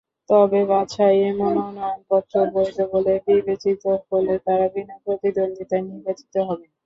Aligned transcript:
তবে 0.29 0.59
বাছাইয়ে 0.69 1.29
মনোনয়নপত্র 1.39 2.33
বৈধ 2.53 2.77
বলে 2.91 3.13
বিবেচিত 3.27 3.81
হলে 4.07 4.35
তাঁরা 4.45 4.67
বিনা 4.73 4.95
প্রতিদ্বন্দ্বিতায় 5.03 5.83
নির্বাচিত 5.89 6.33
হবেন। 6.47 6.69